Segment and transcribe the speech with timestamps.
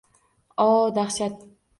[0.65, 1.37] O, dahshat